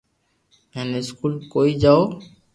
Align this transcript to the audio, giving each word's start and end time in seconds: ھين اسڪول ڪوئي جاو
ھين 0.75 0.89
اسڪول 0.99 1.33
ڪوئي 1.53 1.71
جاو 1.81 1.99